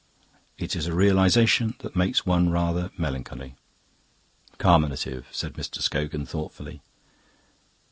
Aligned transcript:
It 0.57 0.75
is 0.75 0.87
a 0.87 0.95
realisation 0.95 1.75
that 1.81 1.95
makes 1.95 2.25
one 2.25 2.49
rather 2.49 2.89
melancholy." 2.97 3.53
"Carminative," 4.57 5.27
said 5.29 5.53
Mr. 5.53 5.79
Scogan 5.79 6.25
thoughtfully. 6.25 6.81